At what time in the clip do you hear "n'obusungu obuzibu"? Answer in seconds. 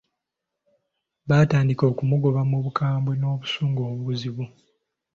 3.17-4.43